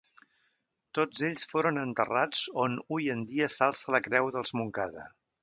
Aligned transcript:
Tots 0.99 1.21
ells 1.27 1.43
foren 1.51 1.77
enterrats 1.81 2.41
on 2.65 2.79
hui 2.89 3.11
en 3.17 3.23
dia 3.33 3.51
s'alça 3.57 3.95
la 3.99 4.01
Creu 4.09 4.33
dels 4.39 4.57
Montcada. 4.63 5.07